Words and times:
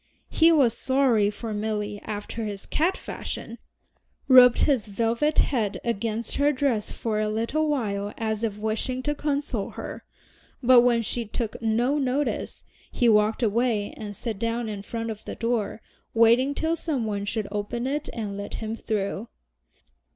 He 0.31 0.51
was 0.51 0.75
sorry 0.75 1.29
for 1.29 1.53
Milly 1.53 1.99
after 2.01 2.43
his 2.43 2.65
cat 2.65 2.97
fashion, 2.97 3.59
rubbed 4.27 4.61
his 4.61 4.87
velvet 4.87 5.37
head 5.37 5.79
against 5.83 6.37
her 6.37 6.51
dress 6.51 6.91
for 6.91 7.19
a 7.19 7.29
little 7.29 7.67
while 7.67 8.11
as 8.17 8.43
if 8.43 8.57
wishing 8.57 9.03
to 9.03 9.13
console 9.13 9.69
her, 9.69 10.03
but 10.63 10.81
when 10.81 11.03
she 11.03 11.23
took 11.27 11.61
no 11.61 11.99
notice, 11.99 12.63
he 12.91 13.07
walked 13.07 13.43
away 13.43 13.93
and 13.95 14.15
sat 14.15 14.39
down 14.39 14.67
in 14.67 14.81
front 14.81 15.11
of 15.11 15.23
the 15.25 15.35
door, 15.35 15.83
waiting 16.15 16.55
till 16.55 16.75
some 16.75 17.05
one 17.05 17.23
should 17.23 17.47
open 17.51 17.85
it 17.85 18.09
and 18.11 18.35
let 18.35 18.55
him 18.55 18.75
through. 18.75 19.27